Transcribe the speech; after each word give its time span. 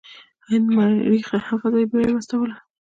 هند 0.47 0.67
مریخ 0.77 1.25
ته 1.31 1.37
هم 1.45 1.57
فضايي 1.61 1.85
بیړۍ 1.91 2.09
واستوله. 2.13 2.55